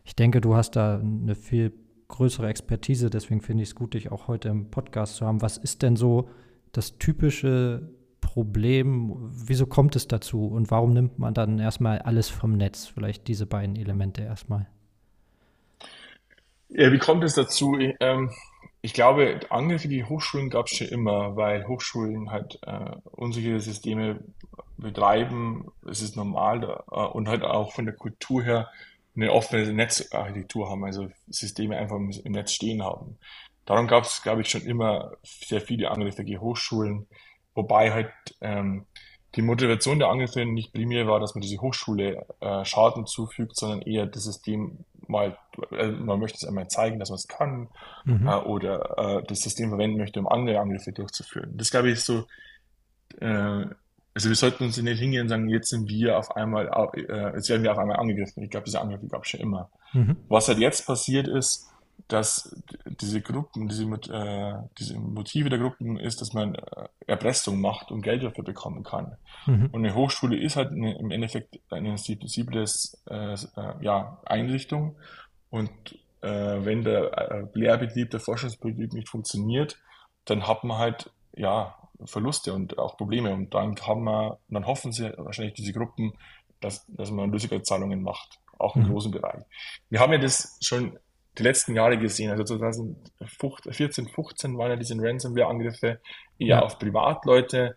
[0.04, 1.72] ich denke, du hast da eine viel
[2.08, 3.10] größere Expertise.
[3.10, 5.42] Deswegen finde ich es gut, dich auch heute im Podcast zu haben.
[5.42, 6.28] Was ist denn so
[6.72, 9.14] das typische Problem?
[9.30, 10.46] Wieso kommt es dazu?
[10.46, 12.86] Und warum nimmt man dann erstmal alles vom Netz?
[12.86, 14.66] Vielleicht diese beiden Elemente erstmal.
[16.68, 17.78] Ja, wie kommt es dazu?
[17.78, 18.30] Ähm,
[18.80, 24.20] ich glaube, Angriffe die Hochschulen gab es schon immer, weil Hochschulen halt äh, unsichere Systeme
[24.76, 25.66] betreiben.
[25.88, 28.70] Es ist normal äh, und halt auch von der Kultur her
[29.16, 33.18] eine offene Netzarchitektur haben, also Systeme einfach im Netz stehen haben.
[33.64, 37.08] Darum gab es, glaube ich, schon immer sehr viele Angriffe gegen Hochschulen,
[37.54, 38.86] wobei halt ähm,
[39.34, 43.82] die Motivation der Angriffe nicht primär war, dass man diese Hochschule äh, Schaden zufügt, sondern
[43.82, 45.36] eher das System mal,
[45.72, 47.68] äh, man möchte es einmal zeigen, dass man es kann,
[48.04, 48.26] mhm.
[48.26, 51.52] äh, oder äh, das System verwenden möchte, um andere Angriffe durchzuführen.
[51.56, 52.26] Das, glaube ich, ist so
[53.20, 53.66] äh,
[54.18, 57.48] also wir sollten uns nicht hingehen und sagen, jetzt sind wir auf einmal, äh, jetzt
[57.50, 58.42] werden wir auf einmal angegriffen.
[58.42, 59.70] Ich glaube, diese Angriffe gab es schon immer.
[59.92, 60.16] Mhm.
[60.28, 61.67] Was halt jetzt passiert ist,
[62.08, 67.90] dass diese Gruppen, diese, äh, diese Motive der Gruppen ist, dass man äh, Erpressung macht
[67.90, 69.16] und Geld dafür bekommen kann.
[69.46, 69.68] Mhm.
[69.72, 74.96] Und eine Hochschule ist halt eine, im Endeffekt eine sensibles äh, äh, ja, Einrichtung.
[75.50, 75.70] Und
[76.22, 76.28] äh,
[76.64, 79.78] wenn der äh, Lehrbetrieb, der Forschungsbetrieb nicht funktioniert,
[80.24, 83.34] dann hat man halt ja Verluste und auch Probleme.
[83.34, 86.14] Und dann kann man, dann hoffen sie wahrscheinlich diese Gruppen,
[86.60, 88.92] dass, dass man Lösegeldzahlungen macht, auch im mhm.
[88.92, 89.44] großen Bereich.
[89.90, 90.98] Wir haben ja das schon
[91.38, 96.00] die letzten Jahre gesehen, also 2014, 15 waren ja diese Ransomware-Angriffe
[96.38, 96.62] eher ja.
[96.62, 97.76] auf Privatleute,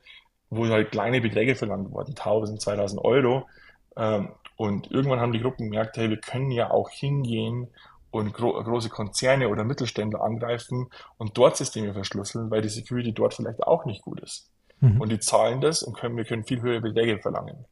[0.50, 3.48] wo halt kleine Beträge verlangt wurden, 1000, 2000 Euro.
[3.96, 7.68] Ähm, und irgendwann haben die Gruppen gemerkt, hey, wir können ja auch hingehen
[8.12, 13.34] und gro große Konzerne oder Mittelständler angreifen und dort Systeme verschlüsseln, weil die Security dort
[13.34, 14.52] vielleicht auch nicht gut ist.
[14.82, 15.00] Mhm.
[15.00, 17.66] Und die zahlen das und können, wir können viel höhere Beträge verlangen.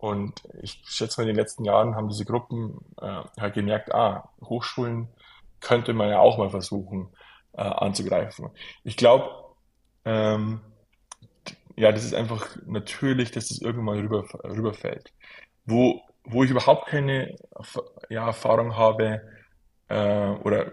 [0.00, 4.30] Und ich schätze mal, in den letzten Jahren haben diese Gruppen äh, halt gemerkt, ah,
[4.42, 5.08] Hochschulen
[5.60, 7.10] könnte man ja auch mal versuchen
[7.52, 8.48] äh, anzugreifen.
[8.82, 9.28] Ich glaube,
[10.06, 10.60] ähm,
[11.76, 15.12] ja, das ist einfach natürlich, dass das irgendwann rüber, rüberfällt.
[15.66, 17.36] Wo, wo ich überhaupt keine
[18.08, 19.20] ja, Erfahrung habe,
[19.88, 20.72] äh, oder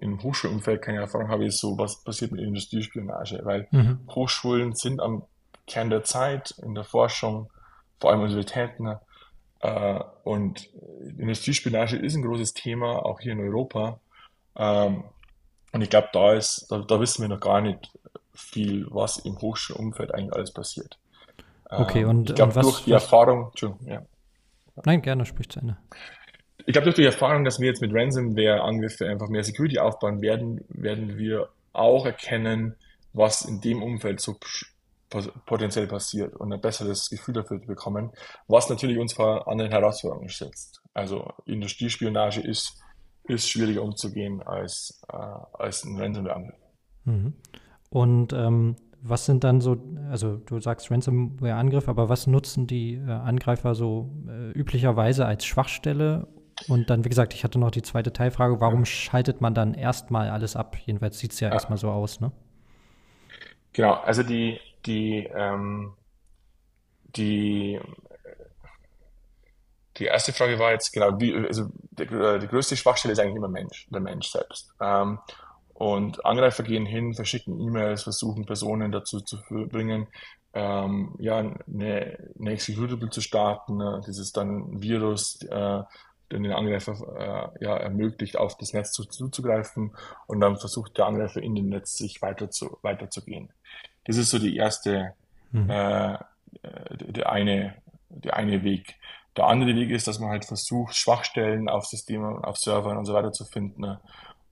[0.00, 4.00] im Hochschulumfeld keine Erfahrung habe, ist so, was passiert mit Industriespionage, weil mhm.
[4.08, 5.24] Hochschulen sind am
[5.66, 7.50] Kern der Zeit in der Forschung,
[8.00, 8.96] vor allem Universitäten,
[9.60, 10.68] äh, und
[11.18, 14.00] Industriespionage ist ein großes Thema, auch hier in Europa.
[14.56, 15.04] Ähm,
[15.72, 17.90] und ich glaube, da ist, da, da, wissen wir noch gar nicht
[18.34, 20.98] viel, was im Hochschulumfeld eigentlich alles passiert.
[21.68, 23.50] Okay, ähm, und ich glaube, durch die was, Erfahrung,
[23.84, 24.02] ja.
[24.84, 25.76] Nein, gerne, sprich zu Ende.
[26.66, 30.64] Ich glaube, durch die Erfahrung, dass wir jetzt mit Ransomware-Angriffe einfach mehr Security aufbauen werden,
[30.68, 32.76] werden wir auch erkennen,
[33.12, 34.36] was in dem Umfeld so
[35.46, 38.10] potenziell passiert und ein besseres Gefühl dafür bekommen,
[38.48, 40.82] was natürlich uns vor anderen Herausforderungen setzt.
[40.94, 42.82] Also Industriespionage ist,
[43.24, 46.56] ist schwieriger umzugehen als, äh, als ein Ransomware-Angriff.
[47.04, 47.34] Mhm.
[47.90, 49.76] Und ähm, was sind dann so,
[50.10, 56.26] also du sagst Ransomware-Angriff, aber was nutzen die äh, Angreifer so äh, üblicherweise als Schwachstelle?
[56.68, 58.86] Und dann, wie gesagt, ich hatte noch die zweite Teilfrage, warum ja.
[58.86, 60.76] schaltet man dann erstmal alles ab?
[60.84, 62.32] Jedenfalls sieht es ja, ja erstmal so aus, ne?
[63.74, 65.94] Genau, also die, die, ähm,
[67.16, 67.80] die,
[69.96, 73.36] die erste Frage war jetzt genau, wie, also die, äh, die größte Schwachstelle ist eigentlich
[73.36, 74.72] immer Mensch, der Mensch selbst.
[74.80, 75.18] Ähm,
[75.74, 80.06] und Angreifer gehen hin, verschicken E-Mails, versuchen Personen dazu zu bringen,
[80.54, 84.00] ähm, ja, eine, eine Executable zu starten, ne?
[84.06, 85.82] dieses dann Virus, äh,
[86.32, 89.94] den Angreifer äh, ja, ermöglicht, auf das Netz zu, zuzugreifen
[90.26, 93.52] und dann versucht der Angreifer in dem Netz sich weiter zu, weiterzugehen.
[94.06, 95.14] Das ist so die erste,
[95.52, 95.70] mhm.
[95.70, 96.18] äh,
[96.90, 97.74] der eine,
[98.08, 98.96] der eine Weg.
[99.36, 103.12] Der andere Weg ist, dass man halt versucht, Schwachstellen auf Systemen, auf Servern und so
[103.12, 104.00] weiter zu finden ne?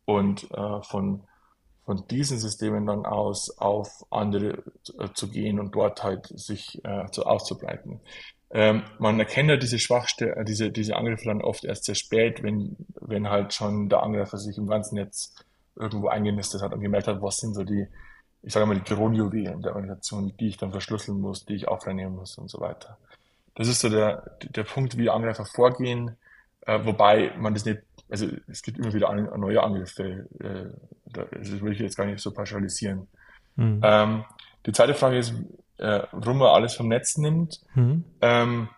[0.05, 1.23] und äh, von,
[1.87, 4.63] von diesen Systemen dann aus auf andere
[4.99, 8.01] äh, zu gehen und dort halt sich äh, zu, auszubreiten.
[8.51, 12.43] Ähm, man erkennt ja diese Schwachstelle, äh, diese, diese Angriffe dann oft erst sehr spät,
[12.43, 15.35] wenn, wenn halt schon der Angreifer sich im ganzen Netz
[15.77, 17.89] irgendwo eingenistet hat und gemerkt hat, was sind so die,
[18.45, 22.17] ich sage mal, die Kronjuwelen der Organisation, die ich dann verschlüsseln muss, die ich aufnehmen
[22.17, 22.99] muss und so weiter.
[23.55, 26.17] Das ist so der, der Punkt, wie Angreifer vorgehen,
[26.67, 27.81] äh, wobei man das nicht,
[28.11, 30.67] also es gibt immer wieder an, neue Angriffe, äh,
[31.07, 33.07] das will ich jetzt gar nicht so pauschalisieren.
[33.57, 33.81] Mhm.
[33.83, 34.25] Ähm,
[34.67, 35.35] die zweite Frage ist,
[35.79, 37.61] äh, warum man alles vom Netz nimmt.
[37.75, 38.05] Mhm.
[38.21, 38.69] Ähm,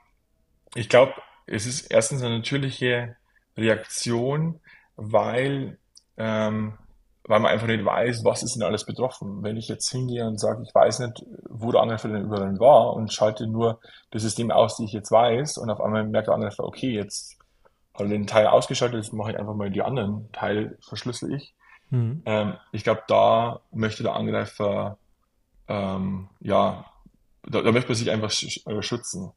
[0.74, 1.14] ich glaube,
[1.46, 3.16] es ist erstens eine natürliche
[3.57, 4.61] Reaktion,
[4.96, 5.79] weil
[6.16, 6.74] ähm,
[7.28, 9.42] weil man einfach nicht weiß, was ist denn alles betroffen.
[9.42, 12.94] Wenn ich jetzt hingehe und sage, ich weiß nicht, wo der Angreifer denn überall war
[12.94, 16.34] und schalte nur das System aus, die ich jetzt weiß und auf einmal merkt der
[16.34, 17.36] Angreifer, okay, jetzt
[17.94, 21.54] habe ich den Teil ausgeschaltet, jetzt mache ich einfach mal die anderen Teil, verschlüssel ich.
[21.90, 22.22] Mhm.
[22.26, 24.98] Ähm, ich glaube, da möchte der Angreifer,
[25.66, 26.84] ähm, ja,
[27.42, 29.32] da, da, möchte man sich einfach äh, schützen.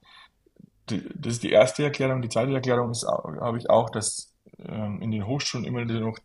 [0.89, 2.21] Die, das ist die erste Erklärung.
[2.21, 4.29] Die zweite Erklärung ist, habe ich auch, dass
[4.65, 6.17] ähm, in den Hochschulen immer noch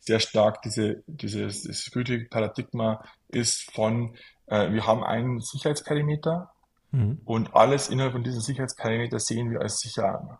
[0.00, 6.50] sehr stark diese, dieses Security-Paradigma ist von, äh, wir haben einen Sicherheitsperimeter
[6.92, 7.20] mhm.
[7.24, 10.38] und alles innerhalb von diesem Sicherheitsperimeter sehen wir als sicher an.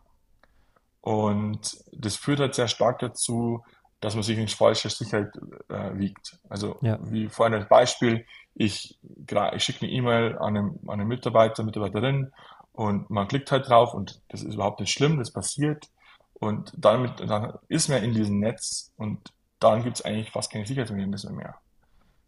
[1.01, 3.63] Und das führt halt sehr stark dazu,
[4.01, 5.31] dass man sich in falscher Sicherheit
[5.69, 6.39] äh, wiegt.
[6.49, 6.99] Also ja.
[7.03, 12.33] wie vorhin als Beispiel, ich, ich schicke eine E-Mail an einen, an einen Mitarbeiter, Mitarbeiterin
[12.73, 15.89] und man klickt halt drauf und das ist überhaupt nicht schlimm, das passiert.
[16.39, 20.67] Und damit dann ist man in diesem Netz und dann gibt es eigentlich fast keine
[20.67, 21.57] Sicherheitsmechanismen mehr.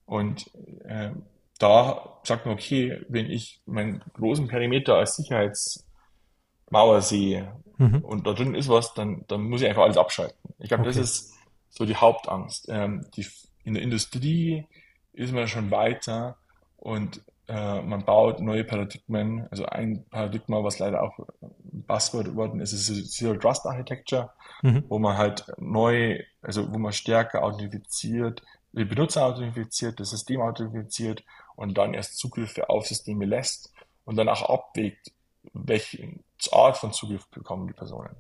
[0.06, 0.50] Und
[0.84, 1.10] äh,
[1.58, 7.98] da sagt man, okay, wenn ich meinen großen Perimeter als Sicherheitsmauer sehe mhm.
[8.02, 10.38] und da drin ist was, dann, dann muss ich einfach alles abschalten.
[10.58, 10.90] Ich glaube, okay.
[10.90, 11.34] das ist
[11.68, 12.66] so die Hauptangst.
[12.70, 13.26] Ähm, die,
[13.64, 14.66] in der Industrie
[15.12, 16.38] ist man schon weiter
[16.76, 19.48] und äh, man baut neue Paradigmen.
[19.50, 24.30] Also ein Paradigma, was leider auch Buzzword geworden ist, ist Zero Trust Architecture,
[24.62, 24.84] mhm.
[24.88, 31.24] wo man halt neu, also wo man stärker authentifiziert, die Benutzer authentifiziert, das System authentifiziert
[31.56, 33.72] und dann erst Zugriffe auf Systeme lässt
[34.04, 35.12] und dann auch abwägt,
[35.54, 36.20] welche
[36.52, 38.14] Art von Zugriff bekommen die Personen.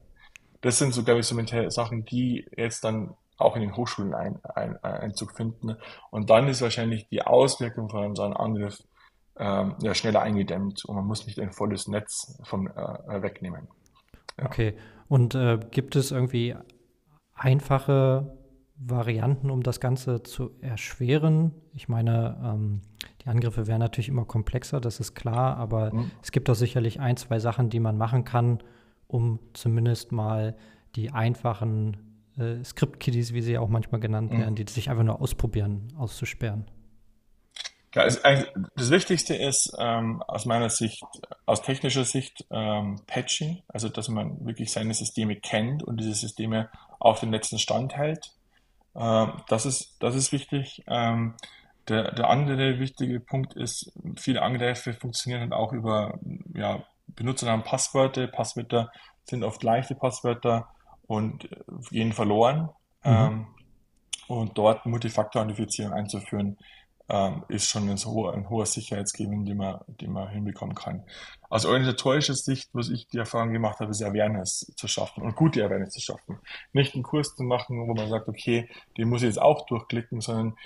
[0.62, 1.36] Das sind so, glaube ich, so
[1.68, 5.76] Sachen, die jetzt dann auch in den Hochschulen ein, ein, Einzug finden.
[6.10, 8.82] Und dann ist wahrscheinlich die Auswirkung von so einem Angriff
[9.38, 13.68] ähm, ja, schneller eingedämmt und man muss nicht ein volles Netz von äh, wegnehmen.
[14.38, 14.46] Ja.
[14.46, 14.74] Okay,
[15.08, 16.54] und äh, gibt es irgendwie
[17.34, 18.36] einfache
[18.76, 21.52] Varianten, um das Ganze zu erschweren?
[21.72, 22.82] Ich meine, ähm,
[23.22, 26.10] die Angriffe wären natürlich immer komplexer, das ist klar, aber mhm.
[26.22, 28.58] es gibt doch sicherlich ein, zwei Sachen, die man machen kann,
[29.06, 30.56] um zumindest mal
[30.94, 31.96] die einfachen
[32.36, 34.38] äh, Script-Kiddies, wie sie auch manchmal genannt mhm.
[34.38, 36.64] werden, die sich einfach nur ausprobieren, auszusperren.
[37.94, 38.44] Ja, also
[38.76, 41.02] das Wichtigste ist ähm, aus meiner Sicht,
[41.46, 46.68] aus technischer Sicht, ähm, Patching, also dass man wirklich seine Systeme kennt und diese Systeme
[46.98, 48.32] auf den letzten Stand hält.
[48.94, 50.84] Ähm, das ist, das ist wichtig.
[50.86, 51.34] Ähm,
[51.88, 56.18] der, der andere wichtige Punkt ist, viele Angreifer funktionieren halt auch über
[56.54, 58.26] ja, Benutzernamen, Passwörter.
[58.26, 58.92] Passwörter
[59.24, 60.68] sind oft leichte Passwörter
[61.06, 61.48] und
[61.90, 62.68] gehen verloren.
[63.02, 63.12] Mhm.
[63.12, 63.46] Ähm,
[64.28, 66.58] und dort Multifaktor-Authentifizierung einzuführen,
[67.08, 71.04] ähm, ist schon ein, hoher, ein hoher Sicherheitsgewinn, den man, den man hinbekommen kann.
[71.48, 75.64] Aus organisatorischer Sicht, was ich die Erfahrung gemacht habe, ist Awareness zu schaffen und gute
[75.64, 76.38] Awareness zu schaffen.
[76.72, 78.68] Nicht einen Kurs zu machen, wo man sagt, okay,
[78.98, 80.56] den muss ich jetzt auch durchklicken, sondern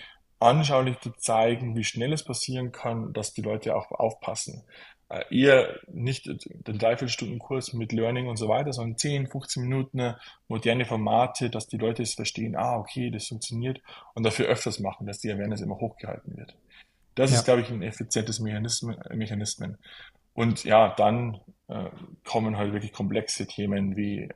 [0.41, 4.65] anschaulich zu zeigen, wie schnell es passieren kann, dass die Leute auch aufpassen.
[5.13, 10.15] Äh, eher nicht den Dreiviertelstunden-Kurs mit Learning und so weiter, sondern 10, 15 Minuten
[10.49, 13.81] moderne Formate, dass die Leute es verstehen, ah, okay, das funktioniert
[14.15, 16.57] und dafür öfters machen, dass die Awareness immer hochgehalten wird.
[17.15, 17.39] Das ja.
[17.39, 18.97] ist, glaube ich, ein effizientes Mechanismen.
[19.13, 19.77] Mechanismen.
[20.35, 21.91] Und ja, dann äh,
[22.25, 24.31] kommen halt wirklich komplexe Themen wie äh,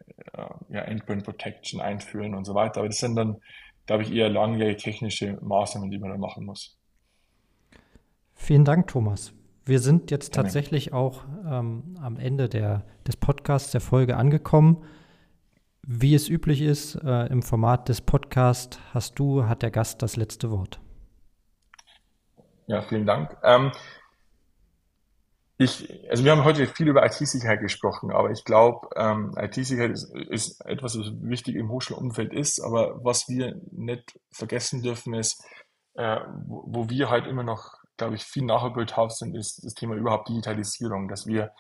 [0.69, 2.81] ja, Endpoint Protection einführen und so weiter.
[2.81, 3.41] Aber das sind dann
[3.87, 6.77] glaube ich, eher langjährige technische Maßnahmen, die man da machen muss.
[8.35, 9.33] Vielen Dank, Thomas.
[9.67, 10.47] Wir sind jetzt Gerne.
[10.47, 14.85] tatsächlich auch ähm, am Ende der, des Podcasts, der Folge angekommen.
[15.83, 20.15] Wie es üblich ist, äh, im Format des Podcasts hast du, hat der Gast das
[20.15, 20.81] letzte Wort.
[22.69, 23.37] Ja, vielen Dank.
[23.43, 23.73] Ähm,
[25.59, 30.15] ich, also wir haben heute viel über IT-Sicherheit gesprochen, aber ich glaube, ähm, IT-Sicherheit ist,
[30.15, 35.45] ist etwas, was wichtig im Hochschulumfeld ist, aber was wir nicht vergessen dürfen ist,
[35.95, 39.75] äh, wo, wo wir halt immer noch, glaube ich, viel Nachholbild drauf sind, ist das
[39.75, 41.53] Thema überhaupt Digitalisierung, dass wir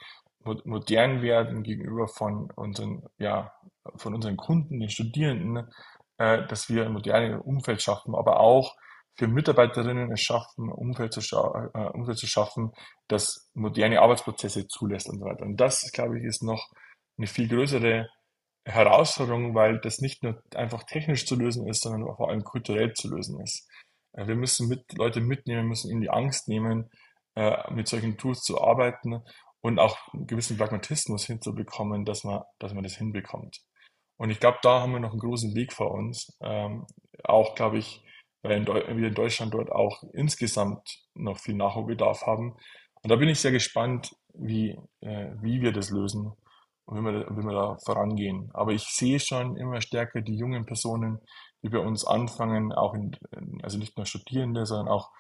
[0.65, 3.53] modern werden gegenüber von unseren, ja,
[3.97, 5.69] von unseren Kunden, den Studierenden,
[6.19, 8.77] äh, dass wir ein modernes Umfeld schaffen, aber auch
[9.17, 12.73] für Mitarbeiterinnen es schaffen, Umfeld zu, scha äh, Umfeld zu schaffen,
[13.09, 15.45] das moderne Arbeitsprozesse zulässt und so weiter.
[15.45, 16.71] Und das, glaube ich, ist noch
[17.17, 18.09] eine viel größere
[18.67, 23.09] Herausforderung, weil das nicht nur einfach technisch zu lösen ist, sondern vor allem kulturell zu
[23.09, 23.69] lösen ist.
[24.17, 26.91] Äh, wir müssen mit, Leute mitnehmen, müssen ihnen die Angst nehmen,
[27.35, 29.23] äh, mit solchen Tools zu arbeiten
[29.61, 33.61] und auch einen gewissen Pragmatismus hinzubekommen, dass man, dass man das hinbekommt.
[34.17, 36.37] Und ich glaube, da haben wir noch einen großen Weg vor uns.
[36.41, 36.87] Ähm,
[37.25, 38.03] auch, glaube ich,
[38.43, 42.57] weil wir in Deutschland dort auch insgesamt noch viel Nachholbedarf haben.
[43.03, 46.33] Und da bin ich sehr gespannt, wie, äh, wie wir das lösen
[46.85, 48.51] und wie wir, wie wir da vorangehen.
[48.55, 51.19] Aber ich sehe schon immer stärker die jungen Personen,
[51.69, 53.17] bei uns anfangen, auch in,
[53.63, 55.11] also nicht nur Studierende, sondern auch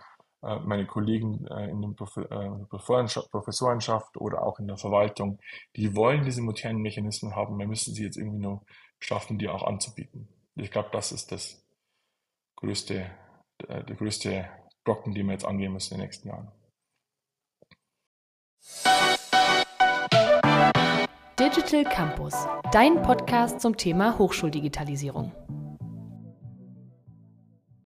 [0.42, 5.38] äh, meine Kollegen äh, in der Professorenschaft oder auch in der Verwaltung,
[5.74, 7.58] die wollen diese modernen Mechanismen haben.
[7.58, 8.62] Wir müssen sie jetzt irgendwie nur
[8.98, 10.28] schaffen, die auch anzubieten.
[10.54, 11.64] Ich glaube, das ist das
[12.56, 13.10] größte,
[13.62, 14.48] der, der größte
[14.84, 16.52] Brocken, den wir jetzt angehen müssen in den nächsten Jahren.
[21.38, 22.34] Digital Campus,
[22.72, 25.32] dein Podcast zum Thema Hochschuldigitalisierung.